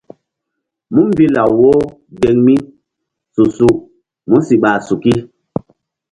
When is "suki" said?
4.87-5.13